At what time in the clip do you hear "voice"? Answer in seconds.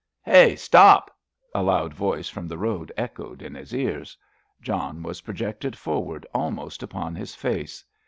1.93-2.27